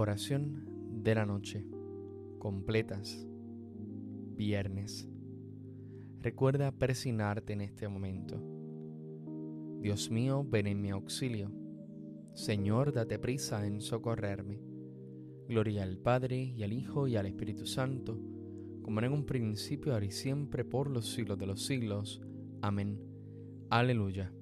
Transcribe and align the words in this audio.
Oración 0.00 1.02
de 1.02 1.12
la 1.12 1.26
noche. 1.26 1.66
Completas. 2.38 3.26
Viernes. 4.36 5.08
Recuerda 6.20 6.70
persignarte 6.70 7.54
en 7.54 7.62
este 7.62 7.88
momento. 7.88 8.40
Dios 9.80 10.08
mío, 10.08 10.46
ven 10.48 10.68
en 10.68 10.80
mi 10.80 10.90
auxilio. 10.90 11.50
Señor, 12.32 12.92
date 12.92 13.18
prisa 13.18 13.66
en 13.66 13.80
socorrerme. 13.80 14.60
Gloria 15.48 15.82
al 15.82 15.98
Padre 15.98 16.44
y 16.44 16.62
al 16.62 16.72
Hijo 16.72 17.08
y 17.08 17.16
al 17.16 17.26
Espíritu 17.26 17.66
Santo, 17.66 18.20
como 18.82 19.00
en 19.00 19.12
un 19.12 19.26
principio, 19.26 19.94
ahora 19.94 20.06
y 20.06 20.12
siempre, 20.12 20.64
por 20.64 20.90
los 20.90 21.12
siglos 21.12 21.38
de 21.40 21.46
los 21.46 21.66
siglos. 21.66 22.22
Amén. 22.62 23.00
Aleluya. 23.68 24.32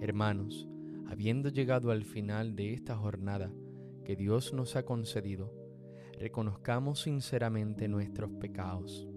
Hermanos, 0.00 0.67
habiendo 1.08 1.48
llegado 1.48 1.90
al 1.90 2.04
final 2.04 2.54
de 2.54 2.74
esta 2.74 2.94
jornada 2.96 3.50
que 4.04 4.14
Dios 4.14 4.52
nos 4.52 4.76
ha 4.76 4.84
concedido, 4.84 5.52
reconozcamos 6.18 7.00
sinceramente 7.00 7.88
nuestros 7.88 8.30
pecados. 8.32 9.08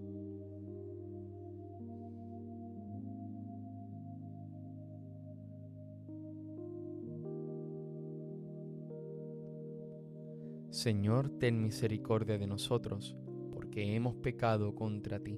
Señor, 10.69 11.29
ten 11.37 11.61
misericordia 11.61 12.37
de 12.37 12.47
nosotros, 12.47 13.17
porque 13.51 13.95
hemos 13.95 14.15
pecado 14.15 14.73
contra 14.73 15.19
ti. 15.19 15.37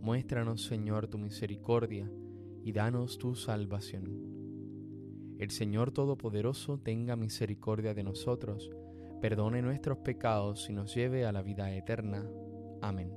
Muéstranos, 0.00 0.64
Señor, 0.64 1.08
tu 1.08 1.18
misericordia 1.18 2.08
y 2.62 2.70
danos 2.72 3.18
tu 3.18 3.34
salvación. 3.34 4.35
El 5.38 5.50
Señor 5.50 5.90
Todopoderoso 5.90 6.78
tenga 6.78 7.14
misericordia 7.14 7.92
de 7.92 8.02
nosotros, 8.02 8.70
perdone 9.20 9.60
nuestros 9.60 9.98
pecados 9.98 10.70
y 10.70 10.72
nos 10.72 10.94
lleve 10.94 11.26
a 11.26 11.32
la 11.32 11.42
vida 11.42 11.74
eterna. 11.74 12.24
Amén. 12.80 13.12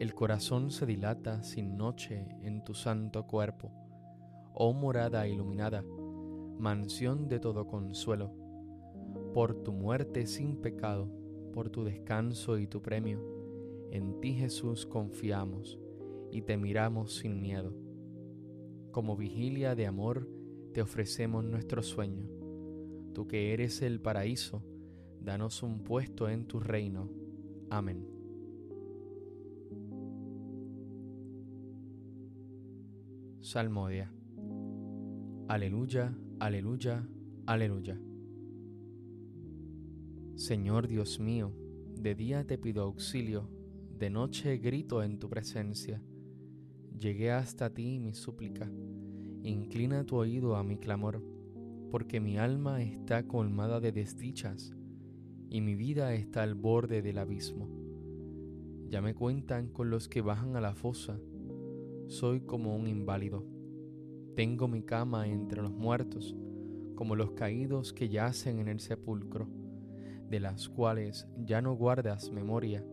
El 0.00 0.14
corazón 0.14 0.72
se 0.72 0.84
dilata 0.84 1.44
sin 1.44 1.76
noche 1.76 2.26
en 2.42 2.64
tu 2.64 2.74
santo 2.74 3.28
cuerpo, 3.28 3.70
oh 4.52 4.72
morada 4.72 5.28
iluminada, 5.28 5.84
mansión 6.58 7.28
de 7.28 7.38
todo 7.38 7.68
consuelo. 7.68 8.32
Por 9.32 9.62
tu 9.62 9.72
muerte 9.72 10.26
sin 10.26 10.56
pecado, 10.60 11.08
por 11.52 11.70
tu 11.70 11.84
descanso 11.84 12.58
y 12.58 12.66
tu 12.66 12.82
premio, 12.82 13.20
en 13.92 14.20
ti 14.20 14.34
Jesús 14.34 14.86
confiamos 14.86 15.78
y 16.34 16.42
te 16.42 16.56
miramos 16.56 17.14
sin 17.14 17.40
miedo. 17.40 17.72
Como 18.90 19.16
vigilia 19.16 19.76
de 19.76 19.86
amor 19.86 20.28
te 20.72 20.82
ofrecemos 20.82 21.44
nuestro 21.44 21.80
sueño. 21.80 22.28
Tú 23.12 23.28
que 23.28 23.52
eres 23.52 23.82
el 23.82 24.00
paraíso, 24.00 24.64
danos 25.20 25.62
un 25.62 25.84
puesto 25.84 26.28
en 26.28 26.46
tu 26.46 26.58
reino. 26.58 27.08
Amén. 27.70 28.04
Salmodia. 33.40 34.12
Aleluya, 35.46 36.18
aleluya, 36.40 37.08
aleluya. 37.46 38.00
Señor 40.34 40.88
Dios 40.88 41.20
mío, 41.20 41.52
de 41.94 42.16
día 42.16 42.44
te 42.44 42.58
pido 42.58 42.82
auxilio, 42.82 43.48
de 43.96 44.10
noche 44.10 44.56
grito 44.56 45.00
en 45.04 45.20
tu 45.20 45.28
presencia 45.28 46.02
llegué 46.98 47.32
hasta 47.32 47.70
ti 47.70 47.98
mi 47.98 48.14
súplica. 48.14 48.70
Inclina 49.42 50.04
tu 50.04 50.16
oído 50.16 50.56
a 50.56 50.62
mi 50.62 50.78
clamor, 50.78 51.22
porque 51.90 52.20
mi 52.20 52.38
alma 52.38 52.82
está 52.82 53.26
colmada 53.26 53.80
de 53.80 53.92
desdichas 53.92 54.74
y 55.50 55.60
mi 55.60 55.74
vida 55.74 56.14
está 56.14 56.42
al 56.42 56.54
borde 56.54 57.02
del 57.02 57.18
abismo. 57.18 57.68
Ya 58.88 59.00
me 59.02 59.14
cuentan 59.14 59.68
con 59.68 59.90
los 59.90 60.08
que 60.08 60.22
bajan 60.22 60.56
a 60.56 60.60
la 60.60 60.74
fosa, 60.74 61.18
soy 62.06 62.40
como 62.40 62.76
un 62.76 62.86
inválido. 62.86 63.44
Tengo 64.36 64.68
mi 64.68 64.82
cama 64.82 65.28
entre 65.28 65.62
los 65.62 65.72
muertos, 65.72 66.36
como 66.94 67.16
los 67.16 67.32
caídos 67.32 67.92
que 67.92 68.08
yacen 68.08 68.58
en 68.60 68.68
el 68.68 68.80
sepulcro, 68.80 69.48
de 70.30 70.40
las 70.40 70.68
cuales 70.68 71.28
ya 71.36 71.60
no 71.60 71.74
guardas 71.74 72.30
memoria, 72.30 72.84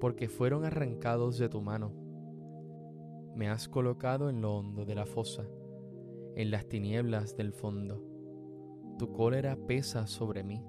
porque 0.00 0.28
fueron 0.28 0.64
arrancados 0.64 1.38
de 1.38 1.48
tu 1.48 1.60
mano 1.60 2.03
me 3.34 3.48
has 3.48 3.68
colocado 3.68 4.30
en 4.30 4.40
lo 4.40 4.56
hondo 4.56 4.84
de 4.84 4.94
la 4.94 5.06
fosa, 5.06 5.44
en 6.36 6.50
las 6.50 6.66
tinieblas 6.66 7.36
del 7.36 7.52
fondo. 7.52 8.00
Tu 8.98 9.12
cólera 9.12 9.56
pesa 9.56 10.06
sobre 10.06 10.44
mí, 10.44 10.62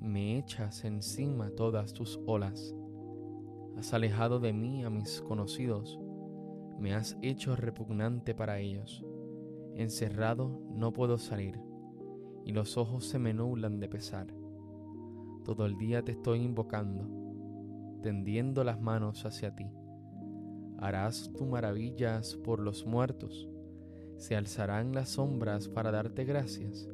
me 0.00 0.38
echas 0.38 0.84
encima 0.84 1.50
todas 1.50 1.92
tus 1.92 2.18
olas. 2.26 2.74
Has 3.76 3.92
alejado 3.92 4.40
de 4.40 4.54
mí 4.54 4.84
a 4.84 4.90
mis 4.90 5.20
conocidos, 5.20 6.00
me 6.78 6.94
has 6.94 7.18
hecho 7.20 7.56
repugnante 7.56 8.34
para 8.34 8.58
ellos. 8.58 9.04
Encerrado 9.74 10.62
no 10.70 10.92
puedo 10.92 11.18
salir, 11.18 11.60
y 12.44 12.52
los 12.52 12.78
ojos 12.78 13.04
se 13.04 13.18
me 13.18 13.34
nublan 13.34 13.80
de 13.80 13.88
pesar. 13.88 14.28
Todo 15.44 15.66
el 15.66 15.76
día 15.76 16.02
te 16.02 16.12
estoy 16.12 16.40
invocando, 16.40 17.06
tendiendo 18.02 18.64
las 18.64 18.80
manos 18.80 19.26
hacia 19.26 19.54
ti 19.54 19.66
harás 20.82 21.32
tu 21.32 21.46
maravillas 21.46 22.34
por 22.34 22.58
los 22.58 22.84
muertos, 22.84 23.48
se 24.16 24.34
alzarán 24.34 24.92
las 24.92 25.10
sombras 25.10 25.68
para 25.68 25.92
darte 25.92 26.24
gracias, 26.24 26.90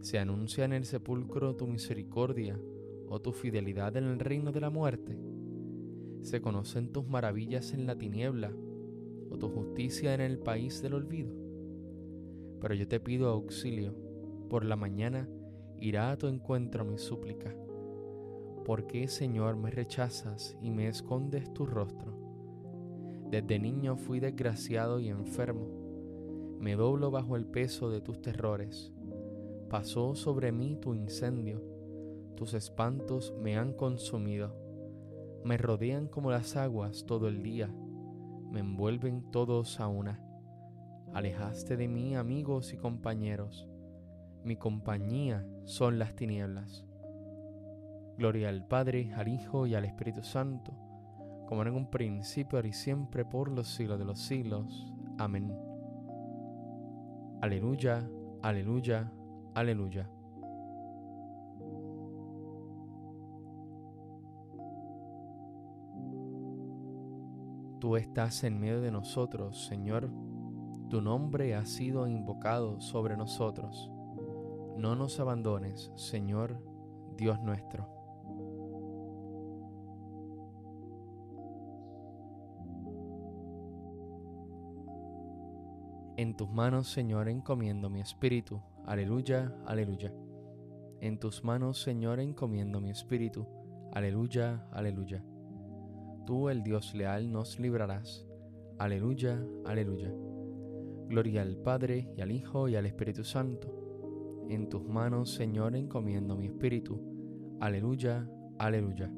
se 0.00 0.18
anuncia 0.18 0.66
en 0.66 0.74
el 0.74 0.84
sepulcro 0.84 1.56
tu 1.56 1.66
misericordia 1.66 2.60
o 3.08 3.18
tu 3.22 3.32
fidelidad 3.32 3.96
en 3.96 4.04
el 4.04 4.18
reino 4.18 4.52
de 4.52 4.60
la 4.60 4.68
muerte, 4.68 5.18
se 6.20 6.42
conocen 6.42 6.92
tus 6.92 7.08
maravillas 7.08 7.72
en 7.72 7.86
la 7.86 7.96
tiniebla 7.96 8.52
o 9.30 9.38
tu 9.38 9.48
justicia 9.48 10.12
en 10.12 10.20
el 10.20 10.38
país 10.38 10.82
del 10.82 10.92
olvido. 10.92 11.32
Pero 12.60 12.74
yo 12.74 12.86
te 12.86 13.00
pido 13.00 13.30
auxilio, 13.30 13.94
por 14.50 14.66
la 14.66 14.76
mañana 14.76 15.26
irá 15.78 16.10
a 16.10 16.18
tu 16.18 16.26
encuentro 16.26 16.84
mi 16.84 16.98
súplica. 16.98 17.56
¿Por 18.66 18.86
qué, 18.86 19.08
Señor, 19.08 19.56
me 19.56 19.70
rechazas 19.70 20.58
y 20.60 20.70
me 20.70 20.86
escondes 20.86 21.50
tu 21.54 21.64
rostro? 21.64 22.19
Desde 23.30 23.60
niño 23.60 23.96
fui 23.96 24.18
desgraciado 24.18 24.98
y 24.98 25.08
enfermo. 25.08 25.68
Me 26.58 26.74
doblo 26.74 27.12
bajo 27.12 27.36
el 27.36 27.46
peso 27.46 27.88
de 27.88 28.00
tus 28.00 28.20
terrores. 28.20 28.92
Pasó 29.68 30.16
sobre 30.16 30.50
mí 30.50 30.76
tu 30.80 30.94
incendio. 30.94 31.62
Tus 32.34 32.54
espantos 32.54 33.32
me 33.40 33.56
han 33.56 33.72
consumido. 33.72 34.56
Me 35.44 35.56
rodean 35.58 36.08
como 36.08 36.32
las 36.32 36.56
aguas 36.56 37.06
todo 37.06 37.28
el 37.28 37.44
día. 37.44 37.72
Me 38.50 38.60
envuelven 38.60 39.30
todos 39.30 39.78
a 39.78 39.86
una. 39.86 40.20
Alejaste 41.14 41.76
de 41.76 41.86
mí 41.86 42.16
amigos 42.16 42.72
y 42.72 42.78
compañeros. 42.78 43.68
Mi 44.42 44.56
compañía 44.56 45.46
son 45.62 46.00
las 46.00 46.16
tinieblas. 46.16 46.84
Gloria 48.18 48.48
al 48.48 48.66
Padre, 48.66 49.12
al 49.14 49.28
Hijo 49.28 49.68
y 49.68 49.76
al 49.76 49.84
Espíritu 49.84 50.24
Santo 50.24 50.89
como 51.50 51.62
en 51.62 51.74
un 51.74 51.86
principio, 51.86 52.58
ahora 52.58 52.68
y 52.68 52.72
siempre, 52.72 53.24
por 53.24 53.50
los 53.50 53.66
siglos 53.66 53.98
de 53.98 54.04
los 54.04 54.20
siglos. 54.20 54.94
Amén. 55.18 55.52
Aleluya, 57.40 58.08
aleluya, 58.40 59.10
aleluya. 59.52 60.08
Tú 67.80 67.96
estás 67.96 68.44
en 68.44 68.60
medio 68.60 68.80
de 68.80 68.92
nosotros, 68.92 69.66
Señor. 69.66 70.08
Tu 70.88 71.02
nombre 71.02 71.56
ha 71.56 71.64
sido 71.66 72.06
invocado 72.06 72.80
sobre 72.80 73.16
nosotros. 73.16 73.90
No 74.76 74.94
nos 74.94 75.18
abandones, 75.18 75.90
Señor, 75.96 76.62
Dios 77.16 77.40
nuestro. 77.40 77.99
En 86.20 86.36
tus 86.36 86.50
manos, 86.50 86.92
Señor, 86.92 87.30
encomiendo 87.30 87.88
mi 87.88 88.02
espíritu. 88.02 88.60
Aleluya, 88.84 89.56
aleluya. 89.64 90.12
En 91.00 91.18
tus 91.18 91.42
manos, 91.44 91.80
Señor, 91.80 92.20
encomiendo 92.20 92.78
mi 92.78 92.90
espíritu. 92.90 93.46
Aleluya, 93.90 94.68
aleluya. 94.70 95.24
Tú, 96.26 96.50
el 96.50 96.62
Dios 96.62 96.94
leal, 96.94 97.32
nos 97.32 97.58
librarás. 97.58 98.28
Aleluya, 98.76 99.42
aleluya. 99.64 100.12
Gloria 101.08 101.40
al 101.40 101.56
Padre 101.56 102.12
y 102.14 102.20
al 102.20 102.32
Hijo 102.32 102.68
y 102.68 102.76
al 102.76 102.84
Espíritu 102.84 103.24
Santo. 103.24 104.44
En 104.50 104.68
tus 104.68 104.86
manos, 104.86 105.30
Señor, 105.30 105.74
encomiendo 105.74 106.36
mi 106.36 106.48
espíritu. 106.48 107.00
Aleluya, 107.60 108.30
aleluya. 108.58 109.10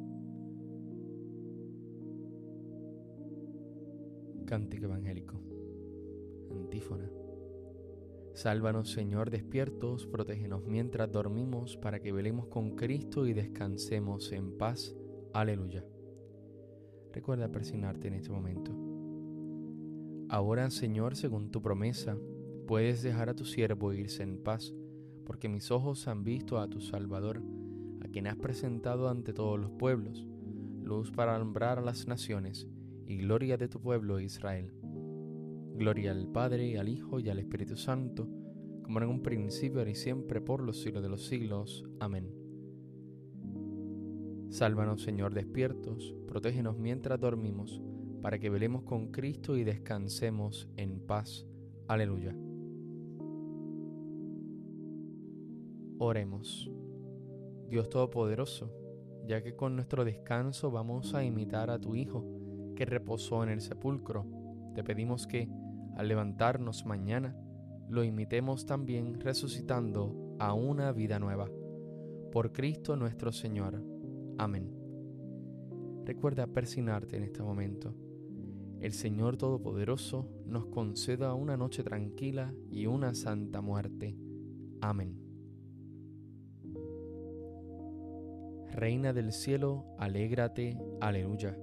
Cántico 4.46 4.84
Evangélico. 4.84 5.51
Antífona. 6.52 7.10
Sálvanos, 8.34 8.90
Señor, 8.90 9.30
despiertos, 9.30 10.06
protégenos 10.06 10.64
mientras 10.66 11.10
dormimos, 11.12 11.76
para 11.76 12.00
que 12.00 12.12
velemos 12.12 12.46
con 12.46 12.76
Cristo 12.76 13.26
y 13.26 13.34
descansemos 13.34 14.32
en 14.32 14.56
paz. 14.56 14.96
Aleluya. 15.34 15.84
Recuerda 17.12 17.50
persignarte 17.50 18.08
en 18.08 18.14
este 18.14 18.30
momento. 18.30 18.72
Ahora, 20.30 20.70
Señor, 20.70 21.14
según 21.14 21.50
tu 21.50 21.60
promesa, 21.60 22.16
puedes 22.66 23.02
dejar 23.02 23.28
a 23.28 23.34
tu 23.34 23.44
siervo 23.44 23.92
irse 23.92 24.22
en 24.22 24.42
paz, 24.42 24.72
porque 25.26 25.50
mis 25.50 25.70
ojos 25.70 26.08
han 26.08 26.24
visto 26.24 26.58
a 26.58 26.68
tu 26.68 26.80
Salvador, 26.80 27.42
a 28.00 28.08
quien 28.08 28.26
has 28.26 28.36
presentado 28.36 29.10
ante 29.10 29.34
todos 29.34 29.60
los 29.60 29.70
pueblos, 29.72 30.26
luz 30.82 31.10
para 31.10 31.36
alumbrar 31.36 31.78
a 31.78 31.82
las 31.82 32.08
naciones 32.08 32.66
y 33.06 33.18
gloria 33.18 33.58
de 33.58 33.68
tu 33.68 33.78
pueblo 33.78 34.20
Israel. 34.20 34.72
Gloria 35.74 36.12
al 36.12 36.28
Padre, 36.28 36.78
al 36.78 36.88
Hijo 36.88 37.18
y 37.18 37.28
al 37.28 37.38
Espíritu 37.38 37.76
Santo, 37.76 38.28
como 38.82 39.00
en 39.00 39.08
un 39.08 39.22
principio, 39.22 39.86
y 39.88 39.94
siempre, 39.94 40.40
por 40.40 40.62
los 40.62 40.80
siglos 40.80 41.02
de 41.02 41.08
los 41.08 41.26
siglos. 41.26 41.84
Amén. 41.98 42.42
Sálvanos, 44.50 45.02
Señor, 45.02 45.32
despiertos, 45.32 46.14
protégenos 46.26 46.76
mientras 46.78 47.18
dormimos, 47.18 47.80
para 48.20 48.38
que 48.38 48.50
velemos 48.50 48.82
con 48.82 49.10
Cristo 49.10 49.56
y 49.56 49.64
descansemos 49.64 50.68
en 50.76 51.00
paz. 51.00 51.46
Aleluya. 51.88 52.36
Oremos. 55.98 56.70
Dios 57.70 57.88
Todopoderoso, 57.88 58.70
ya 59.26 59.42
que 59.42 59.56
con 59.56 59.76
nuestro 59.76 60.04
descanso 60.04 60.70
vamos 60.70 61.14
a 61.14 61.24
imitar 61.24 61.70
a 61.70 61.80
tu 61.80 61.94
Hijo, 61.94 62.26
que 62.76 62.84
reposó 62.84 63.42
en 63.42 63.48
el 63.48 63.62
sepulcro, 63.62 64.26
te 64.74 64.84
pedimos 64.84 65.26
que, 65.26 65.48
al 65.96 66.08
levantarnos 66.08 66.86
mañana, 66.86 67.36
lo 67.88 68.04
imitemos 68.04 68.66
también 68.66 69.20
resucitando 69.20 70.36
a 70.38 70.54
una 70.54 70.92
vida 70.92 71.18
nueva. 71.18 71.48
Por 72.30 72.52
Cristo 72.52 72.96
nuestro 72.96 73.32
Señor. 73.32 73.82
Amén. 74.38 74.72
Recuerda 76.04 76.46
persignarte 76.46 77.16
en 77.16 77.24
este 77.24 77.42
momento. 77.42 77.94
El 78.80 78.92
Señor 78.92 79.36
Todopoderoso 79.36 80.28
nos 80.46 80.66
conceda 80.66 81.34
una 81.34 81.56
noche 81.56 81.84
tranquila 81.84 82.52
y 82.70 82.86
una 82.86 83.14
santa 83.14 83.60
muerte. 83.60 84.16
Amén. 84.80 85.18
Reina 88.72 89.12
del 89.12 89.32
cielo, 89.32 89.84
alégrate, 89.98 90.78
aleluya 91.00 91.56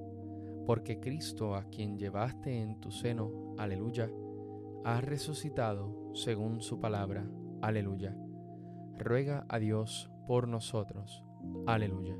porque 0.69 0.99
Cristo, 0.99 1.55
a 1.55 1.63
quien 1.63 1.97
llevaste 1.97 2.61
en 2.61 2.79
tu 2.79 2.91
seno, 2.91 3.55
aleluya, 3.57 4.07
ha 4.85 5.01
resucitado 5.01 6.11
según 6.13 6.61
su 6.61 6.79
palabra, 6.79 7.27
aleluya. 7.59 8.15
Ruega 8.95 9.47
a 9.49 9.57
Dios 9.57 10.11
por 10.27 10.47
nosotros, 10.47 11.25
aleluya. 11.65 12.15